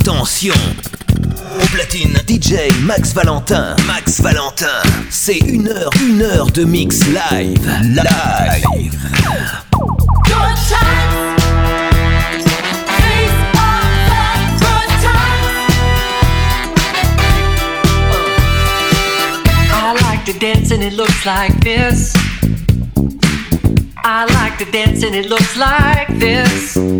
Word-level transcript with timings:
Attention 0.00 0.54
Au 1.62 1.66
platine, 1.66 2.16
DJ 2.26 2.72
Max 2.84 3.12
Valentin. 3.12 3.76
Max 3.86 4.22
Valentin. 4.22 4.82
C'est 5.10 5.38
une 5.40 5.68
heure, 5.68 5.90
une 6.02 6.22
heure 6.22 6.50
de 6.50 6.64
mix 6.64 7.00
live. 7.06 7.68
Live. 7.82 8.98
Good 10.24 10.56
times. 10.68 11.26
To 20.26 20.38
dance 20.38 20.70
and 20.70 20.82
it 20.82 20.92
looks 20.92 21.26
like 21.26 21.58
this. 21.60 22.14
I 24.04 24.26
like 24.32 24.58
to 24.58 24.70
dance 24.70 25.02
and 25.02 25.14
it 25.14 25.28
looks 25.28 25.56
like 25.56 26.08
this. 26.20 26.99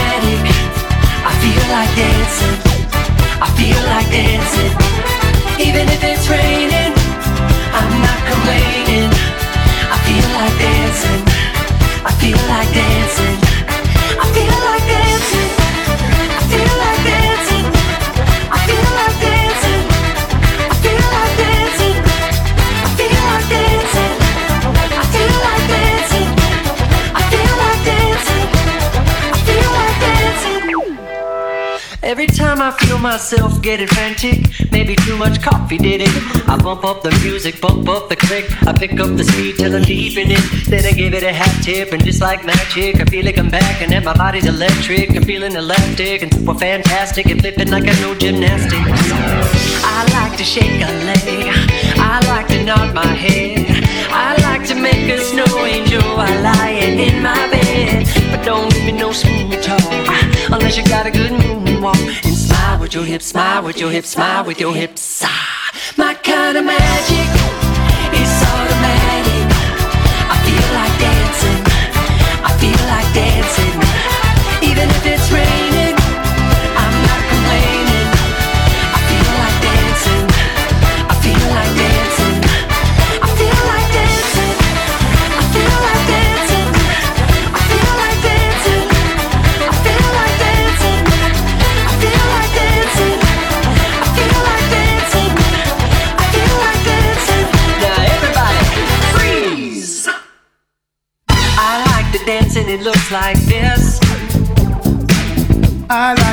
I 1.73 1.73
feel 1.73 1.85
like 1.85 1.95
dancing. 1.95 2.57
I 3.41 3.47
feel 3.55 3.81
like 3.87 4.09
dancing. 4.11 4.73
Even 5.67 5.87
if 5.87 6.03
it's 6.03 6.27
raining, 6.27 6.93
I'm 7.71 7.91
not 8.03 8.19
complaining. 8.27 9.09
I 9.87 9.97
feel 10.03 10.27
like 10.35 10.55
dancing. 10.59 11.23
I 12.03 12.11
feel 12.19 12.37
like 12.49 12.73
dancing. 12.73 12.90
Myself 33.01 33.61
getting 33.61 33.87
frantic, 33.87 34.45
maybe 34.71 34.95
too 34.95 35.17
much 35.17 35.41
coffee 35.41 35.77
did 35.77 36.01
it. 36.01 36.47
I 36.47 36.55
bump 36.57 36.85
up 36.85 37.01
the 37.01 37.11
music, 37.23 37.59
bump 37.59 37.89
up 37.89 38.09
the 38.09 38.15
click. 38.15 38.45
I 38.67 38.73
pick 38.73 38.99
up 38.99 39.17
the 39.17 39.23
speed 39.23 39.57
till 39.57 39.75
I'm 39.75 39.81
deep 39.81 40.17
in 40.17 40.31
it. 40.31 40.43
Then 40.67 40.85
I 40.85 40.91
give 40.91 41.13
it 41.13 41.23
a 41.23 41.33
half 41.33 41.63
tip, 41.63 41.91
and 41.93 42.03
just 42.05 42.21
like 42.21 42.45
magic, 42.45 43.01
I 43.01 43.05
feel 43.05 43.25
like 43.25 43.39
I'm 43.39 43.49
back 43.49 43.81
and 43.81 43.91
that 43.91 44.03
my 44.03 44.13
body's 44.13 44.45
electric. 44.45 45.15
I'm 45.15 45.23
feeling 45.23 45.55
elastic 45.55 46.21
and 46.21 46.33
super 46.33 46.53
fantastic 46.53 47.25
and 47.25 47.41
flipping 47.41 47.71
like 47.71 47.87
I 47.87 47.99
know 48.01 48.13
gymnastics. 48.13 49.11
I 49.83 50.05
like 50.13 50.37
to 50.37 50.43
shake 50.43 50.81
a 50.81 50.91
leg. 51.09 51.49
I 51.97 52.19
like 52.27 52.47
to 52.49 52.63
nod 52.63 52.93
my 52.93 53.05
head. 53.05 53.65
I 54.11 54.39
like 54.43 54.67
to 54.67 54.75
make 54.75 55.09
a 55.09 55.19
snow 55.19 55.65
angel 55.65 56.03
while 56.15 56.41
lying 56.43 56.99
in 56.99 57.23
my 57.23 57.50
your 63.01 63.07
hips, 63.07 63.25
smile 63.25 63.63
with 63.63 63.79
your 63.79 63.89
hips, 63.89 64.09
smile 64.09 64.45
with 64.45 64.59
your 64.59 64.75
hips. 64.75 65.23
Ah, 65.25 65.71
my 65.97 66.13
kind 66.13 66.55
of 66.55 66.65
magic 66.65 67.10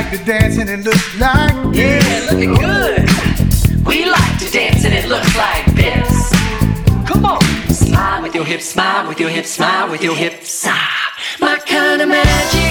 like 0.08 0.18
to 0.20 0.24
dance 0.24 0.56
and 0.58 0.70
it 0.70 0.84
looks 0.84 1.18
like 1.18 1.74
this. 1.74 2.04
Yeah, 2.04 2.30
looking 2.32 2.54
good. 2.54 3.86
We 3.86 4.06
like 4.06 4.38
to 4.38 4.50
dance 4.50 4.84
and 4.84 4.94
it 4.94 5.06
looks 5.06 5.36
like 5.36 5.66
this. 5.74 6.30
Come 7.06 7.26
on. 7.26 7.42
Smile 7.68 8.22
with 8.22 8.34
your 8.34 8.44
hips, 8.44 8.64
smile 8.64 9.06
with 9.06 9.20
your 9.20 9.28
hips, 9.28 9.50
smile 9.50 9.90
with 9.90 10.02
your 10.02 10.14
hips. 10.14 10.64
Ah, 10.66 11.14
my 11.40 11.58
kind 11.58 12.00
of 12.00 12.08
magic 12.08 12.67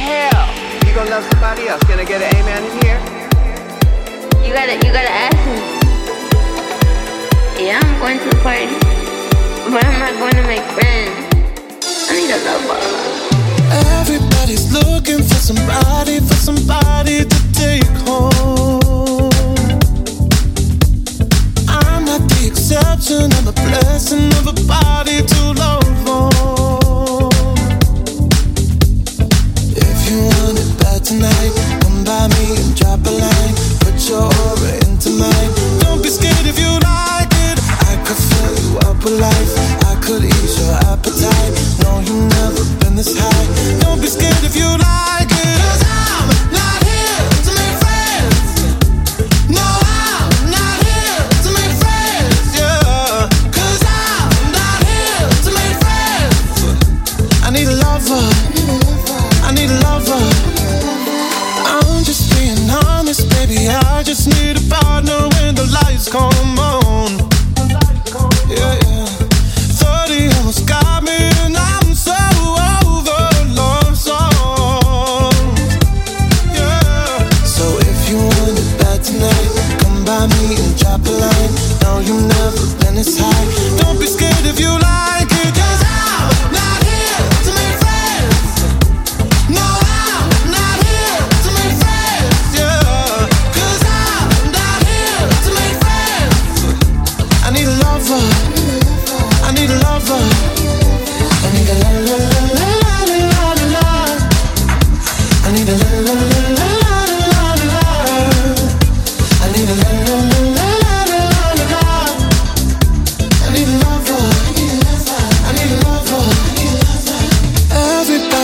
hell 0.00 0.60
you 0.86 0.94
gonna 0.94 1.10
love 1.10 1.24
somebody 1.30 1.68
else? 1.68 1.82
Can 1.84 2.00
I 2.00 2.04
get 2.04 2.22
an 2.22 2.34
amen 2.36 2.64
in 2.64 2.72
here? 2.82 2.98
You 4.44 4.52
gotta, 4.52 4.74
you 4.74 4.92
gotta 4.92 5.12
ask 5.12 5.38
me. 5.46 5.80
Yeah, 7.62 7.78
I'm 7.78 8.00
going 8.00 8.18
to 8.18 8.28
the 8.28 8.40
party, 8.42 8.66
but 9.70 9.84
I'm 9.84 9.98
not 10.00 10.14
going 10.18 10.32
to 10.32 10.42
make 10.48 10.64
friends. 10.74 11.14
I 12.08 12.16
need 12.16 12.32
a 12.32 12.38
lover. 12.48 12.80
Everybody's 14.00 14.72
looking 14.72 15.22
for 15.22 15.34
somebody, 15.36 16.20
for 16.20 16.34
somebody 16.34 17.24
to 17.24 17.38
take 17.52 17.92
home. 18.08 19.30
I'm 21.68 22.04
not 22.04 22.22
the 22.32 22.48
exception, 22.50 23.30
I'm 23.38 23.46
a 23.46 23.52
blessing 23.52 24.32
of 24.40 24.48
a 24.48 24.56
body 24.66 25.22
to 25.22 25.52
love 25.52 25.86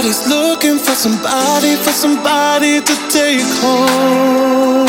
Everybody's 0.07 0.29
looking 0.29 0.79
for 0.79 0.95
somebody, 0.95 1.75
for 1.75 1.91
somebody 1.91 2.81
to 2.81 2.95
take 3.11 3.43
home. 3.59 4.87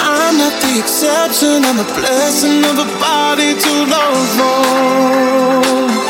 I'm 0.00 0.36
not 0.36 0.60
the 0.60 0.80
exception, 0.80 1.64
I'm 1.64 1.76
the 1.76 1.84
blessing 1.94 2.64
of 2.64 2.78
a 2.80 2.98
body 2.98 3.54
to 3.54 3.72
love. 3.86 4.36
More. 4.36 6.01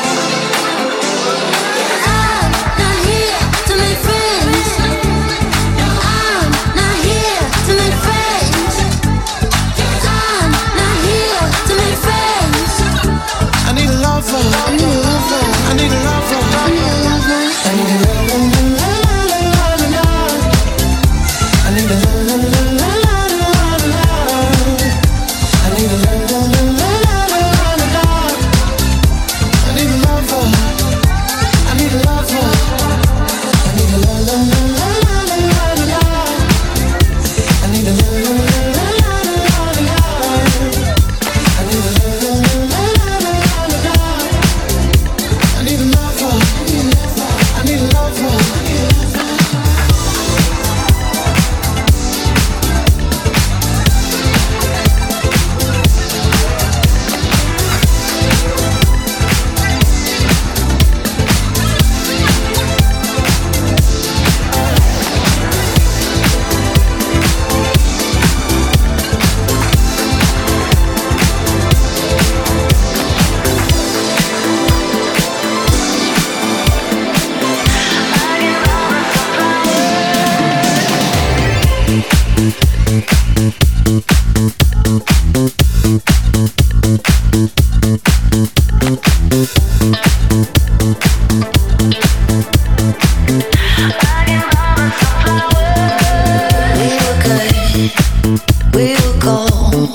mystical, 99.12 99.88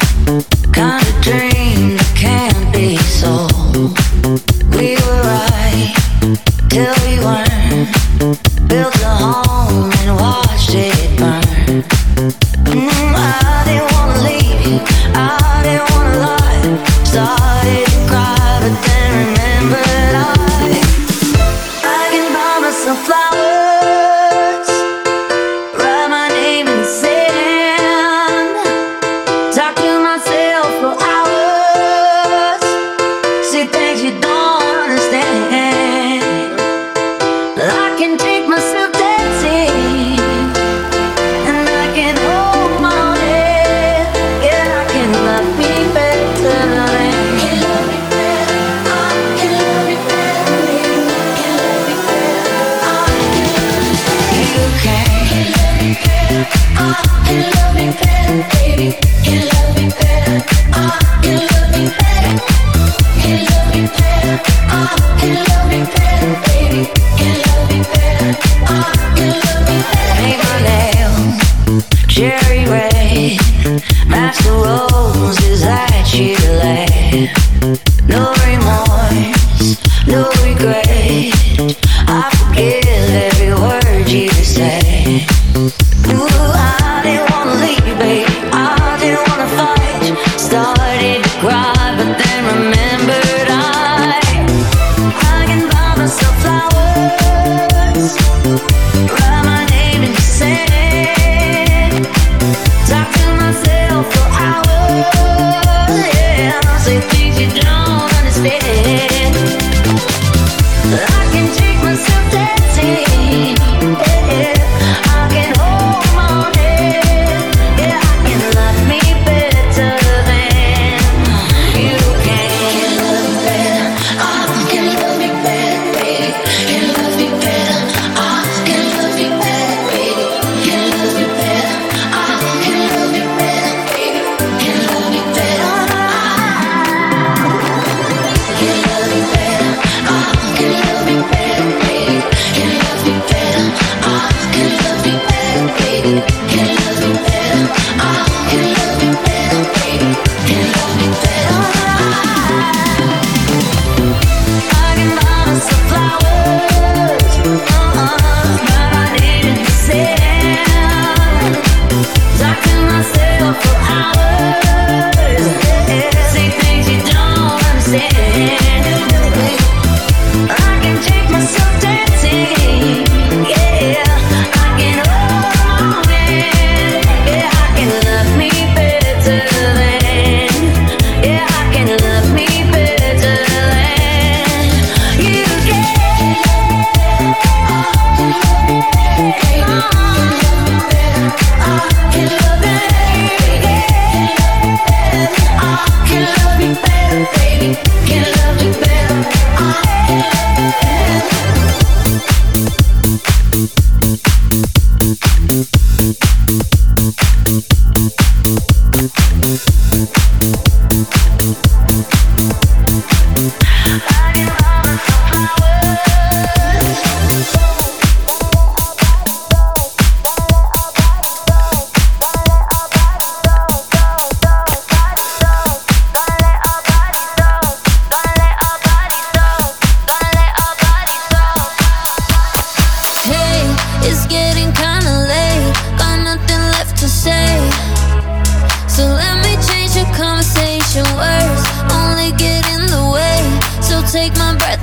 kind 0.72 1.06
of 1.08 1.22
dream 1.22 1.98
that 1.98 2.14
can't 2.16 2.74
be 2.74 2.98
sold. 2.98 4.57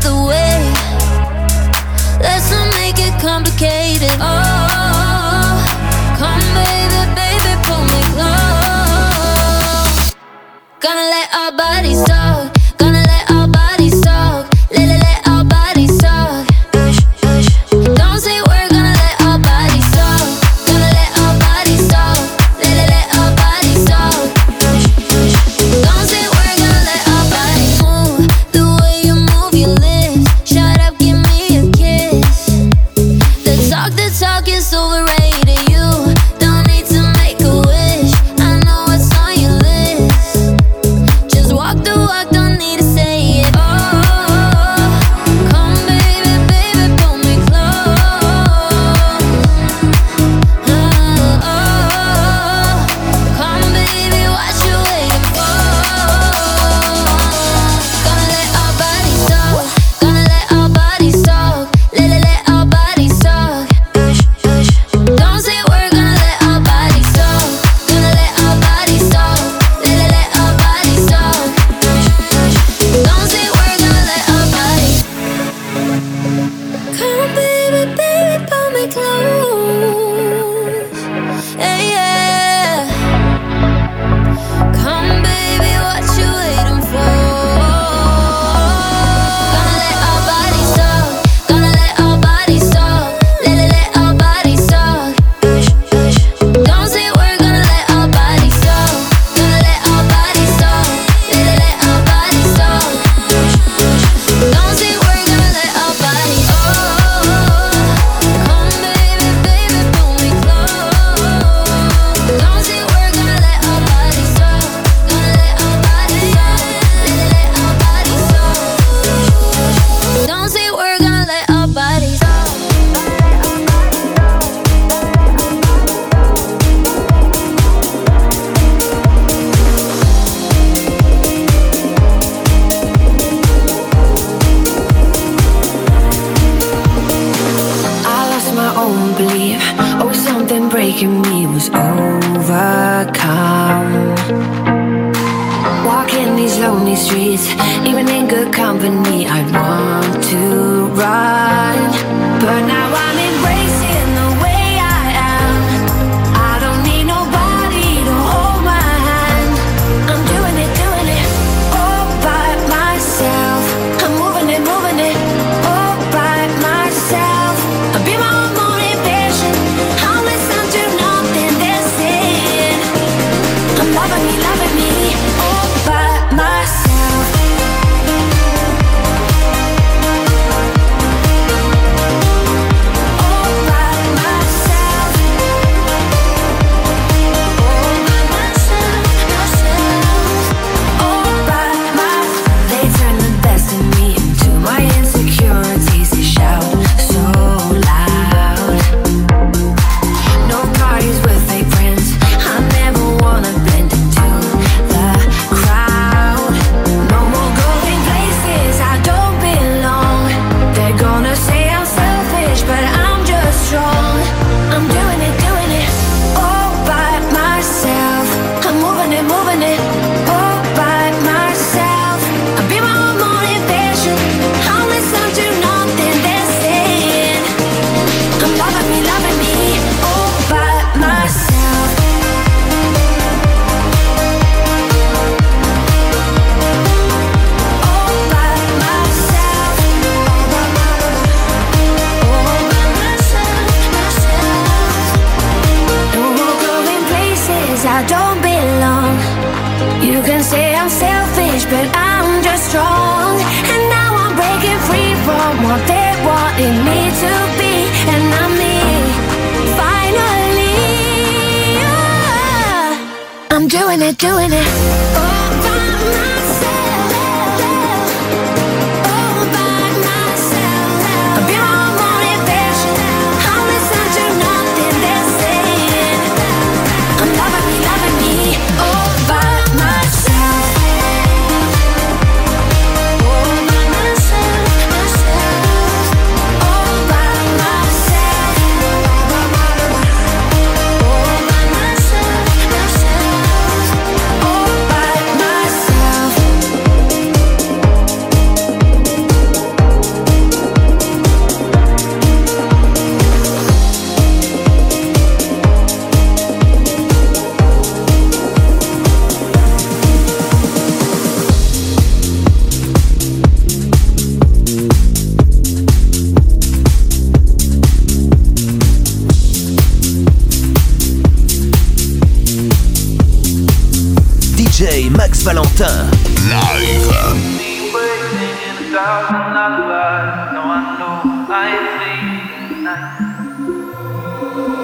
the 0.04 0.14
way. 0.28 0.60
Let's 2.20 2.50
not 2.50 2.68
make 2.76 2.98
it 2.98 3.14
complicated. 3.20 4.16
Oh, 4.20 5.64
come 6.20 6.44
baby, 6.60 7.00
baby, 7.20 7.52
pull 7.64 7.84
me 7.92 8.00
close. 8.14 10.00
Gonna 10.80 11.06
let 11.16 11.28
our 11.34 11.52
bodies 11.56 12.02
talk. 12.04 12.23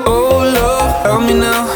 Oh 0.06 0.38
Lord, 0.56 0.92
me 1.26 1.34
now. 1.34 1.66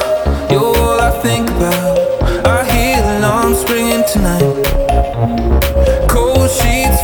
You're 0.50 0.60
all 0.62 1.00
I 1.00 1.10
think 1.22 1.50
about. 1.50 1.98
I 2.46 2.64
hear 2.72 2.98
alarms 3.18 3.64
ringing 3.68 4.04
tonight. 4.12 4.54
Cold 6.08 6.50
sheets 6.50 7.00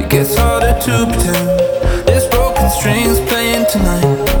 It 0.00 0.08
gets 0.10 0.36
harder 0.36 0.78
to 0.86 1.06
pretend. 1.06 1.60
Broken 2.30 2.70
strings 2.70 3.20
playing 3.28 3.66
tonight. 3.72 4.36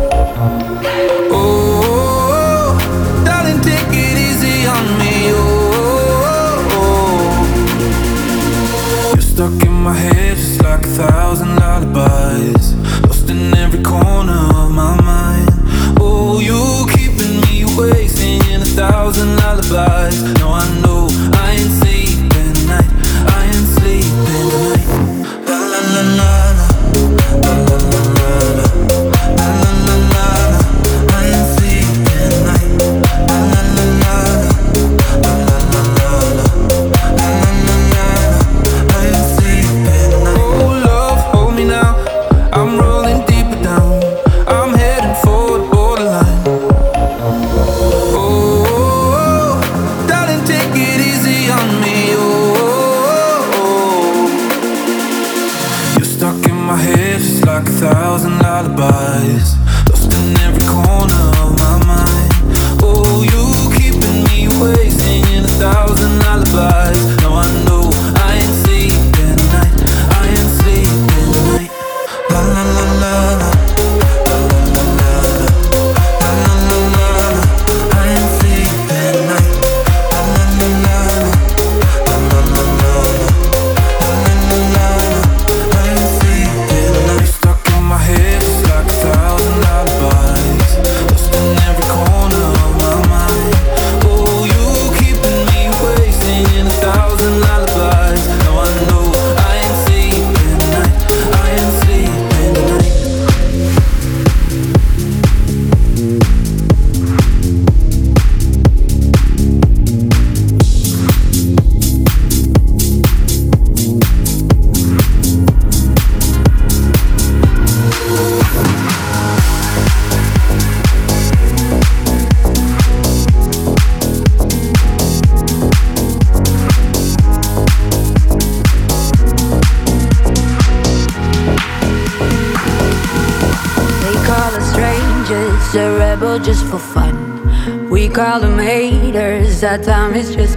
my 9.86 9.94
head 9.94 10.15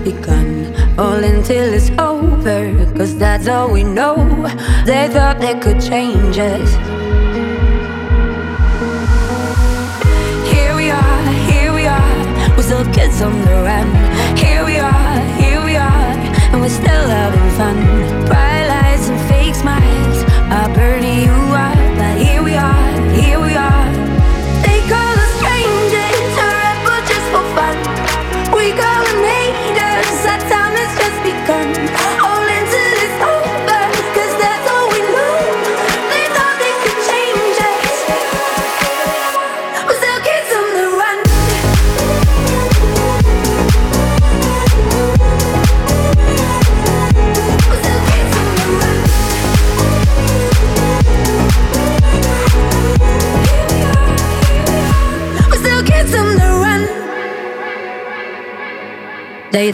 begun. 0.04 0.74
All 0.98 1.24
until 1.24 1.74
it's 1.74 1.90
over, 2.00 2.94
cause 2.98 3.18
that's 3.18 3.48
all 3.48 3.72
we 3.72 3.84
know. 3.84 4.16
They 4.86 5.08
thought 5.10 5.40
they 5.40 5.60
could 5.60 5.82
change 5.82 6.38
us. 6.38 6.99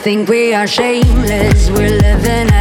think 0.05 0.29
we 0.29 0.53
are 0.53 0.67
shameless. 0.67 1.71
We're 1.71 1.97
living. 1.97 2.54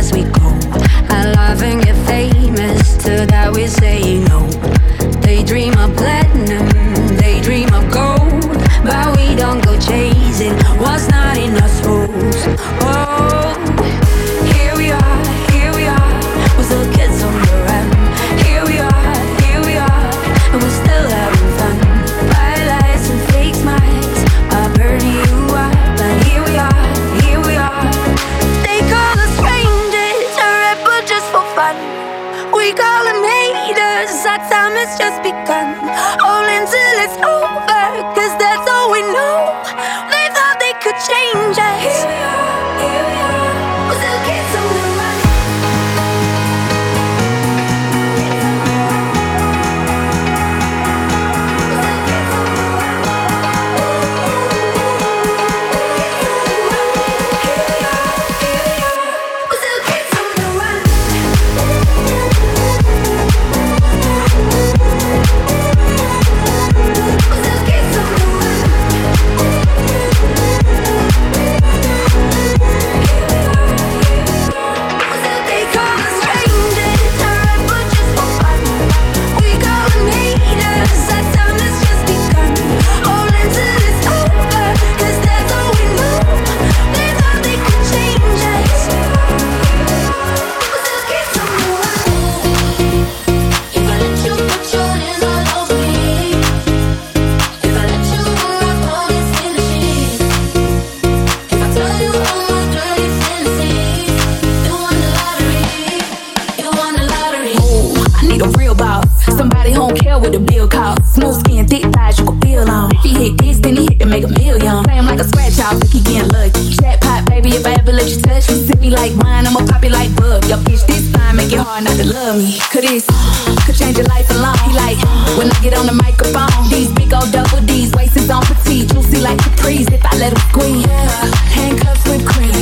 On 125.85 125.97
the 125.97 126.03
microphone, 126.03 126.68
these 126.70 126.90
big 126.92 127.12
old 127.12 127.31
double 127.33 127.61
D's, 127.66 127.92
waist 127.92 128.16
is 128.16 128.31
on 128.31 128.42
petite, 128.44 128.88
juicy 128.92 129.20
like 129.20 129.38
Caprice. 129.38 129.87
If 129.88 130.05
I 130.05 130.16
let 130.16 130.33
him 130.33 130.38
squeeze, 130.49 130.87
yeah, 130.87 131.35
handcuffs 131.53 132.05
with 132.09 132.27
cream. 132.27 132.53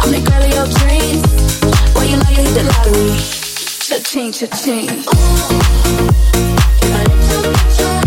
I'm 0.00 0.10
the 0.10 0.20
girl 0.20 0.42
of 0.42 0.52
your 0.52 0.66
dreams. 0.80 1.24
Boy, 1.94 2.04
you 2.10 2.16
know 2.16 2.30
you 2.30 2.42
hit 2.44 2.54
the 2.54 2.64
lottery. 2.72 3.16
Cha-ching, 3.86 4.32
cha-ching. 4.32 5.04
Hold 7.78 8.05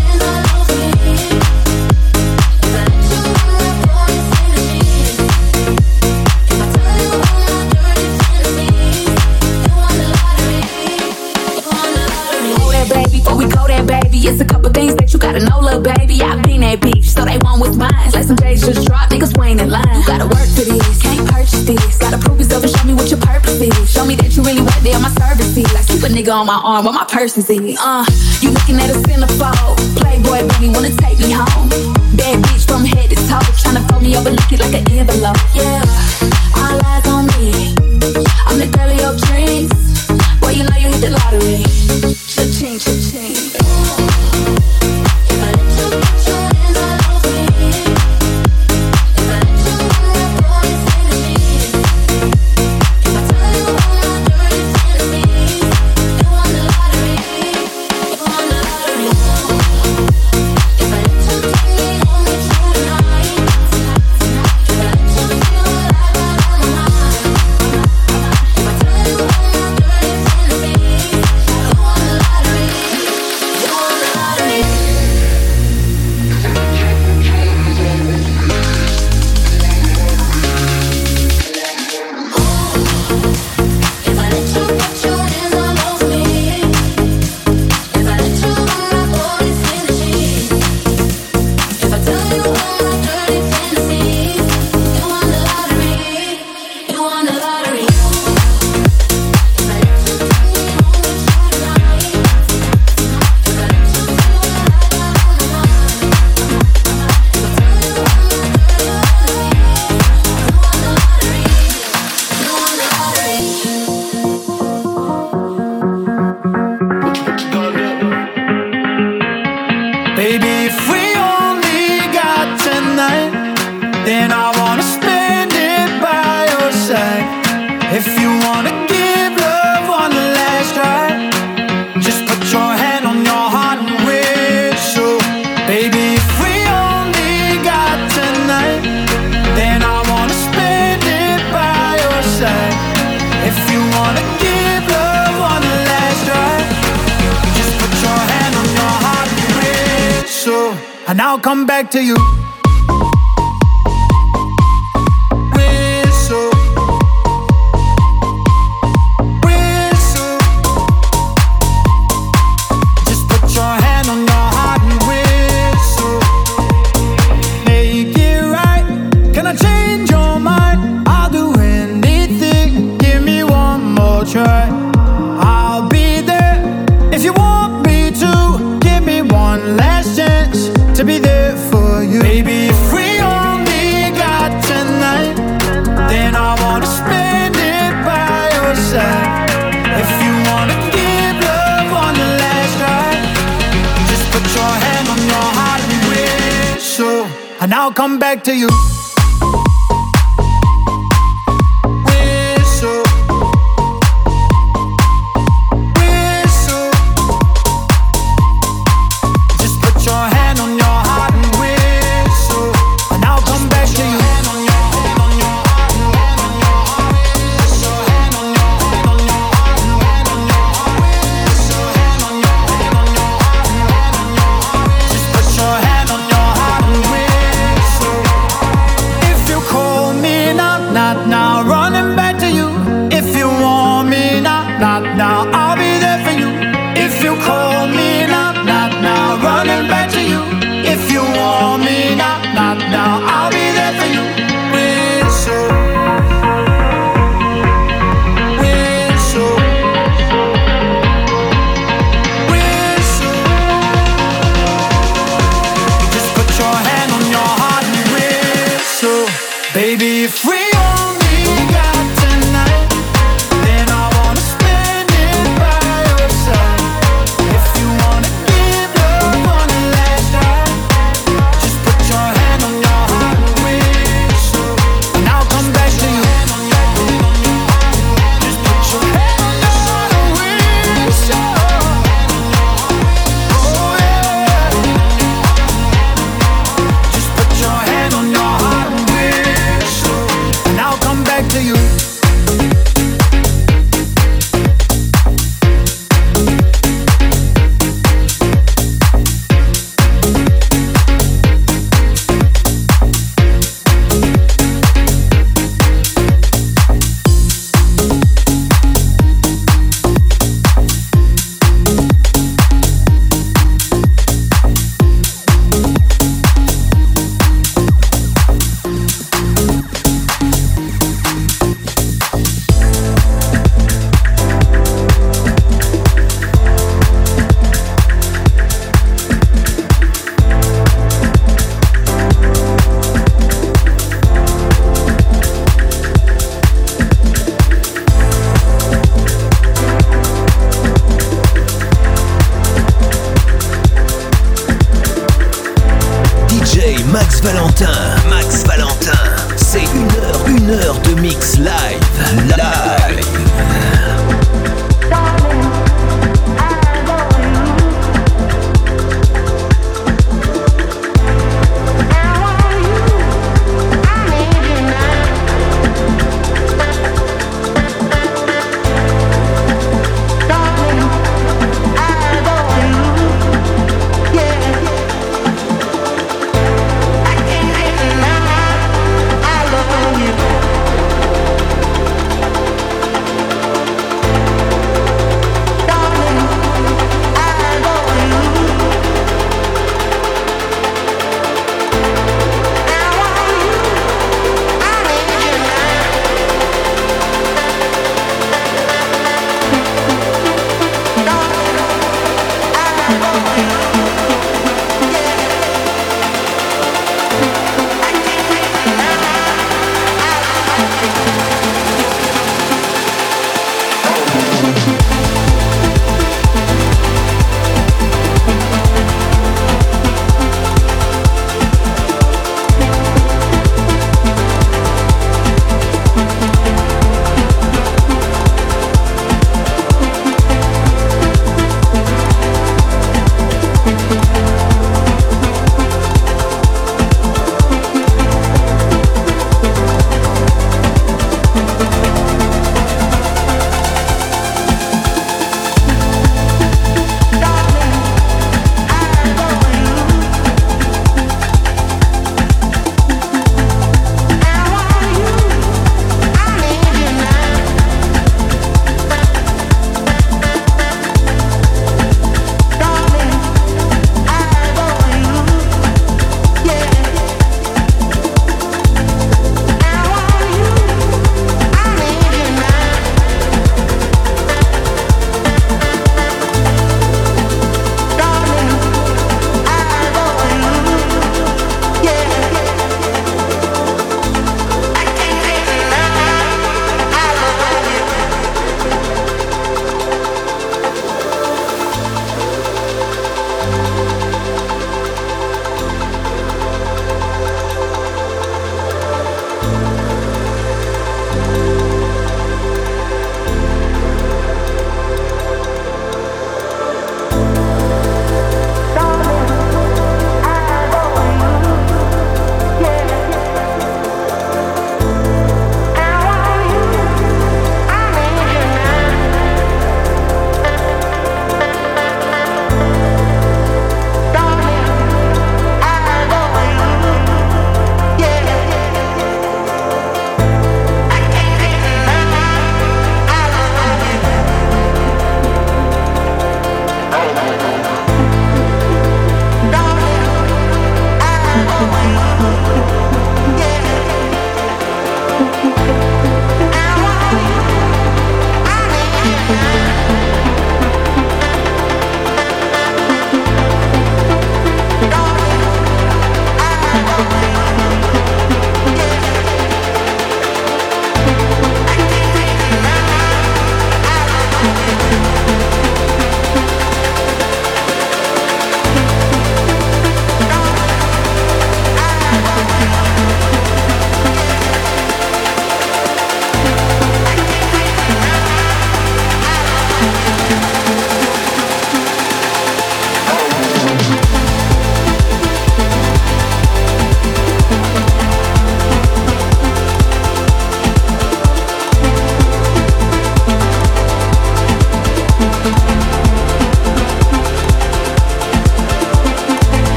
It's 14.30 14.42
a 14.42 14.46
couple 14.46 14.70
things 14.70 14.94
that 15.02 15.10
you 15.10 15.18
gotta 15.18 15.42
know, 15.42 15.58
little 15.58 15.82
baby. 15.82 16.22
I've 16.22 16.46
been 16.46 16.62
that 16.62 16.78
bitch, 16.86 17.10
so 17.10 17.26
they 17.26 17.42
want 17.42 17.65
what's 17.65 17.74
mine. 17.74 17.89
Like 18.13 18.30
some 18.30 18.38
days 18.38 18.62
just 18.62 18.86
drop, 18.86 19.10
niggas 19.10 19.34
waiting 19.34 19.58
in 19.58 19.74
line. 19.74 19.89
You 19.89 20.06
gotta 20.06 20.30
work 20.30 20.46
for 20.54 20.70
this, 20.70 21.02
can't 21.02 21.26
purchase 21.26 21.65
this. 21.65 21.98
Gotta 21.98 22.22
prove 22.22 22.38
yourself 22.38 22.62
and 22.62 22.70
show 22.70 22.86
me 22.86 22.94
what 22.94 23.10
your 23.10 23.18
purpose 23.18 23.58
is. 23.58 23.74
Show 23.89 24.06
me 24.06 24.13
that 24.22 24.38
you 24.38 24.46
really 24.46 24.62
worth 24.62 24.86
it 24.86 24.94
on 24.94 25.02
my 25.02 25.10
service 25.18 25.50
fee. 25.58 25.65
Like 25.74 25.89
keep 25.89 26.06
a 26.06 26.13
nigga 26.13 26.30
on 26.30 26.46
my 26.46 26.62
arm, 26.62 26.86
what 26.86 26.94
my 26.94 27.10
purse 27.10 27.42
is. 27.42 27.50
Uh, 27.50 28.06
you 28.46 28.54
looking 28.54 28.78
at 28.78 28.94
a 28.94 29.02
centerfold. 29.10 29.82
Playboy, 29.98 30.46
baby, 30.46 30.70
wanna 30.78 30.94
take 31.02 31.18
me 31.18 31.34
home. 31.34 31.74
Bad 32.13 32.38
bitch 32.46 32.70
from 32.70 32.86
head 32.86 33.10
to 33.10 33.18
toe, 33.26 33.42
tryna 33.58 33.82
fold 33.89 34.06
me 34.06 34.13
over, 34.13 34.30
lick 34.30 34.54
it 34.54 34.62
like 34.62 34.78
an 34.78 34.86
envelope. 34.94 35.42
Yeah, 35.58 35.82
all 36.54 36.78
eyes 36.86 37.02
on 37.10 37.26
me. 37.34 37.74
I'm 38.46 38.62
the 38.62 38.70
girl 38.70 38.94
of 38.94 39.02
your 39.02 39.18
dreams. 39.26 39.74
Boy, 40.38 40.54
you 40.54 40.70
know 40.70 40.78
you 40.78 40.94
hit 40.94 41.02
the 41.02 41.18
lottery. 41.18 42.29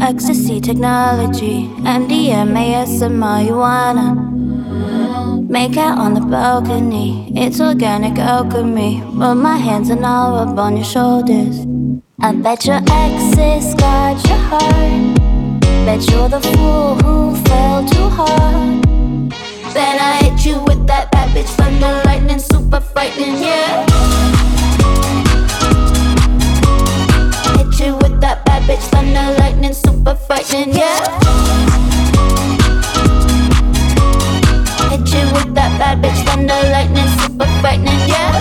Ecstasy 0.00 0.60
technology, 0.60 1.66
MDMA, 1.82 2.86
marijuana. 3.10 4.14
Make 5.48 5.76
out 5.76 5.98
on 5.98 6.14
the 6.14 6.20
balcony, 6.20 7.32
it's 7.34 7.60
organic 7.60 8.18
alchemy. 8.18 9.02
Put 9.18 9.34
my 9.34 9.56
hands 9.56 9.90
and 9.90 10.04
all 10.04 10.36
up 10.36 10.58
on 10.58 10.76
your 10.76 10.84
shoulders. 10.84 11.66
I 12.20 12.32
bet 12.32 12.66
your 12.66 12.80
exes 12.90 13.74
got 13.74 14.24
your 14.28 14.38
heart. 14.38 15.60
Bet 15.86 16.08
you're 16.10 16.28
the 16.28 16.40
fool 16.40 16.94
who 16.96 17.36
fell 17.44 17.86
too 17.88 18.08
hard. 18.08 18.82
Then 19.74 19.98
I 20.00 20.22
hit 20.22 20.46
you 20.46 20.62
with 20.64 20.86
that 20.86 21.10
bad 21.10 21.30
bitch 21.36 21.48
thunder 21.56 22.02
lightning, 22.04 22.38
super 22.38 22.80
frightening, 22.80 23.42
yeah. 23.42 24.05
Bitch 28.66 28.82
thunder 28.90 29.38
lightning, 29.38 29.72
super 29.72 30.16
frightening, 30.26 30.74
yeah. 30.74 30.98
Hit 34.90 35.06
you 35.14 35.24
with 35.32 35.54
that 35.54 35.72
bad 35.78 36.02
bitch 36.02 36.20
thunder 36.26 36.60
lightning, 36.74 37.06
super 37.20 37.46
frightening, 37.60 38.08
yeah. 38.08 38.35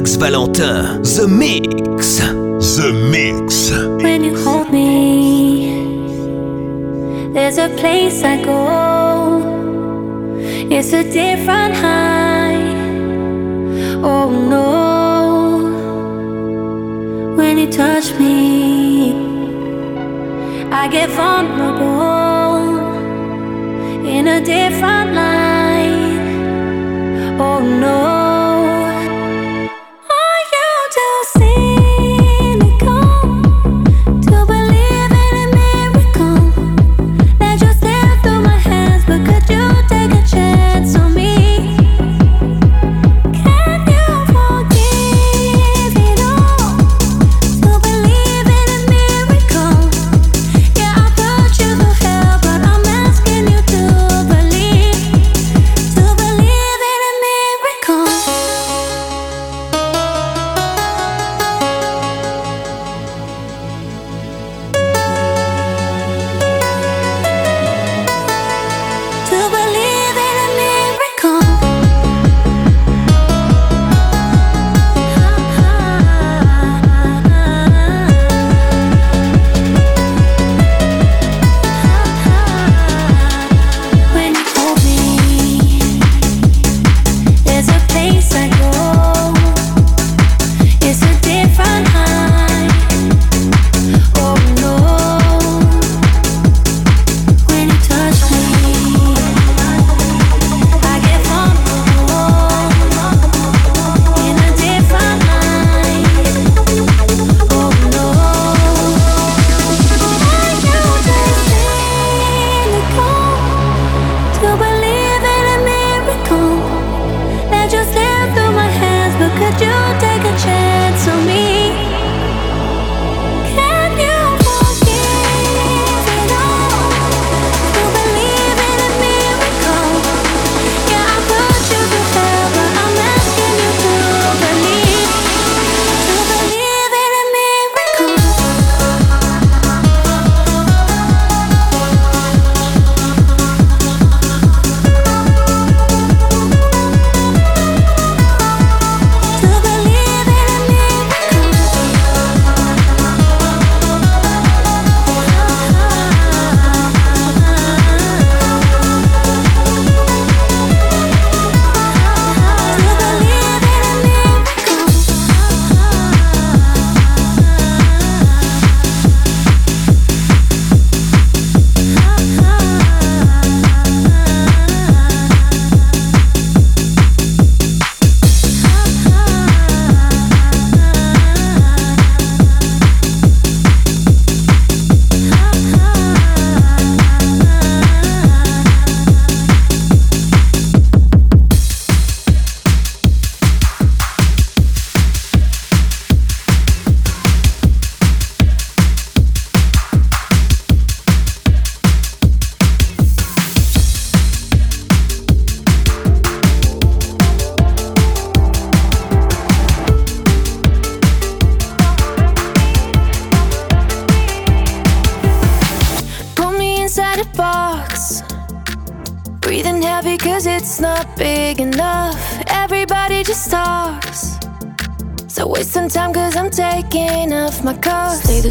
Max 0.00 0.14
Valentin. 0.14 1.02
The 1.02 1.28
Mix. 1.28 2.20
The 2.20 2.90
Mix. 3.12 3.70
When 4.02 4.24
you 4.24 4.34
hold 4.34 4.70
me, 4.72 4.88
there's 7.34 7.58
a 7.58 7.68
place 7.76 8.24
I 8.24 8.42
go. 8.42 9.42
It's 10.70 10.94
a 10.94 11.02
different 11.04 11.74
high. 11.74 12.62
Oh 14.02 14.30
no. 14.54 14.70
When 17.36 17.58
you 17.58 17.70
touch 17.70 18.14
me, 18.18 19.12
I 20.72 20.88
get 20.88 21.10
vulnerable 21.10 22.78
in 24.06 24.28
a 24.28 24.40
different 24.40 25.09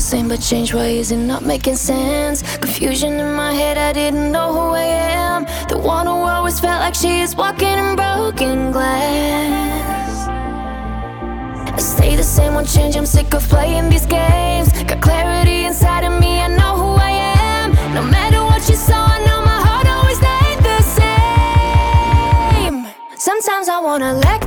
same, 0.10 0.28
but 0.28 0.41
change. 0.41 0.74
Why 0.74 0.88
is 0.88 1.12
it 1.12 1.18
not 1.18 1.43
making 1.45 1.76
sense? 1.76 2.41
Confusion 2.57 3.20
in 3.20 3.32
my 3.36 3.53
head, 3.53 3.78
I 3.78 3.93
didn't 3.93 4.32
know 4.32 4.51
who 4.51 4.74
I 4.74 4.88
am. 5.26 5.45
The 5.68 5.78
one 5.78 6.07
who 6.07 6.14
always 6.34 6.60
felt 6.60 6.82
like 6.82 6.95
she 6.95 7.22
is 7.22 7.36
walking 7.36 7.78
in 7.84 7.95
broken 7.95 8.72
glass. 8.72 10.28
I 11.78 11.78
stay 11.78 12.16
the 12.16 12.24
same, 12.24 12.55
won't 12.55 12.68
change. 12.68 12.95
I'm 12.97 13.05
sick 13.05 13.36
of 13.36 13.47
playing 13.47 13.89
these 13.91 14.07
games. 14.07 14.74
Got 14.89 14.99
clarity 14.99 15.66
inside 15.66 16.03
of 16.03 16.20
me, 16.20 16.41
I 16.41 16.47
know 16.47 16.74
who 16.82 16.91
I 17.12 17.12
am. 17.62 17.68
No 17.93 18.01
matter 18.01 18.41
what 18.43 18.68
you 18.68 18.76
saw, 18.76 19.05
I 19.16 19.20
know 19.28 19.39
my 19.51 19.60
heart 19.68 19.88
always 19.95 20.18
stayed 20.18 20.60
the 20.70 20.82
same. 22.57 22.78
Sometimes 23.16 23.70
I 23.70 23.80
wanna 23.80 24.14
let 24.14 24.38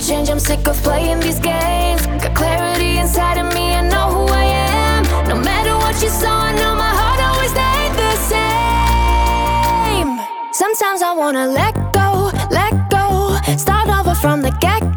change. 0.00 0.30
I'm 0.30 0.38
sick 0.38 0.66
of 0.66 0.76
playing 0.82 1.20
these 1.20 1.38
games. 1.40 2.06
Got 2.06 2.34
clarity 2.34 2.98
inside 2.98 3.38
of 3.38 3.52
me, 3.54 3.74
I 3.74 3.82
know 3.82 4.10
who 4.10 4.26
I 4.32 4.44
am. 4.44 5.04
No 5.28 5.36
matter 5.36 5.76
what 5.76 6.00
you 6.02 6.08
saw, 6.08 6.48
I 6.48 6.52
know 6.52 6.74
my 6.74 6.92
heart 7.00 7.20
always 7.28 7.50
stayed 7.50 7.92
the 8.02 8.12
same. 8.32 10.10
Sometimes 10.52 11.02
I 11.02 11.12
wanna 11.12 11.46
let 11.46 11.74
go, 11.92 12.30
let 12.50 12.72
go. 12.90 13.36
Start 13.56 13.88
over 13.88 14.14
from 14.14 14.42
the 14.42 14.50
get 14.60 14.89